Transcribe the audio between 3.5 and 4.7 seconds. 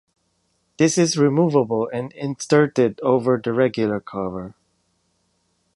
regular cover.